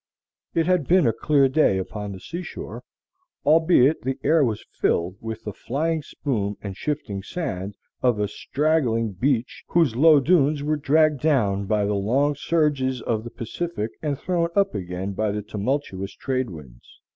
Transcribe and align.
It 0.55 0.65
had 0.65 0.87
been 0.87 1.05
a 1.05 1.13
clear 1.13 1.47
day 1.47 1.77
upon 1.77 2.11
the 2.11 2.19
sea 2.19 2.41
shore, 2.41 2.81
albeit 3.45 4.01
the 4.01 4.17
air 4.23 4.43
was 4.43 4.65
filled 4.71 5.15
with 5.21 5.43
the 5.43 5.53
flying 5.53 6.01
spume 6.01 6.57
and 6.59 6.75
shifting 6.75 7.21
sand 7.21 7.75
of 8.01 8.19
a 8.19 8.27
straggling 8.27 9.11
beach 9.11 9.63
whose 9.67 9.95
low 9.95 10.19
dunes 10.19 10.63
were 10.63 10.75
dragged 10.75 11.19
down 11.21 11.67
by 11.67 11.85
the 11.85 11.93
long 11.93 12.33
surges 12.33 12.99
of 13.03 13.23
the 13.23 13.29
Pacific 13.29 13.91
and 14.01 14.17
thrown 14.17 14.49
up 14.55 14.73
again 14.73 15.13
by 15.13 15.29
the 15.29 15.43
tumultuous 15.43 16.15
trade 16.15 16.49
winds. 16.49 16.99